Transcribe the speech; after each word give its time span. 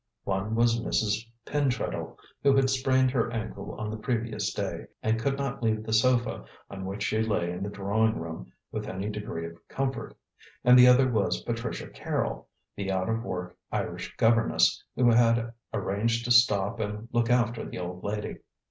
One 0.23 0.55
was 0.55 0.79
Mrs. 0.81 1.27
Pentreddle, 1.45 2.17
who 2.41 2.55
had 2.55 2.71
sprained 2.71 3.11
her 3.11 3.31
ankle 3.31 3.75
on 3.79 3.91
the 3.91 3.97
previous 3.97 4.51
day, 4.51 4.87
and 5.03 5.19
could 5.21 5.37
not 5.37 5.61
leave 5.61 5.83
the 5.83 5.93
sofa 5.93 6.43
on 6.71 6.85
which 6.85 7.03
she 7.03 7.21
lay 7.21 7.51
in 7.51 7.61
the 7.61 7.69
drawing 7.69 8.17
room 8.17 8.51
with 8.71 8.87
any 8.87 9.09
degree 9.11 9.45
of 9.45 9.59
comfort, 9.67 10.15
and 10.63 10.75
the 10.79 10.87
other 10.87 11.07
was 11.07 11.43
Patricia 11.43 11.87
Carrol, 11.87 12.47
the 12.75 12.91
out 12.91 13.09
of 13.09 13.21
work 13.23 13.55
Irish 13.71 14.15
governess, 14.17 14.83
who 14.95 15.11
had 15.11 15.53
arranged 15.71 16.25
to 16.25 16.31
stop 16.31 16.79
and 16.79 17.07
look 17.11 17.29
after 17.29 17.63
the 17.63 17.77
old 17.77 18.03
lady. 18.03 18.39